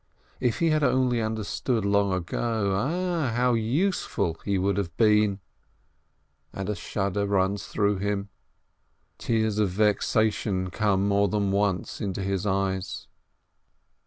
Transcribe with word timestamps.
If 0.39 0.57
he 0.57 0.71
had 0.71 0.83
only 0.83 1.21
understood 1.21 1.85
long 1.85 2.11
ago, 2.11 2.73
ah, 2.75 3.33
how 3.35 3.53
useful 3.53 4.39
he 4.43 4.57
would 4.57 4.75
have 4.77 4.97
been! 4.97 5.39
And 6.51 6.69
a 6.69 6.75
shudder 6.75 7.27
runs 7.27 7.67
through 7.67 7.97
him. 7.99 8.29
Tears 9.19 9.59
of 9.59 9.69
vexation 9.69 10.71
come 10.71 11.07
more 11.07 11.27
than 11.27 11.51
once 11.51 12.01
into 12.01 12.23
his 12.23 12.47
eyes. 12.47 13.09